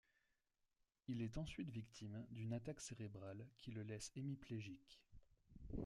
Il 1.09 1.21
est 1.21 1.37
ensuite 1.37 1.69
victime 1.69 2.25
d’une 2.31 2.53
attaque 2.53 2.81
cérébrale 2.81 3.45
qui 3.59 3.69
le 3.69 3.83
laisse 3.83 4.11
hémiplégique. 4.15 4.99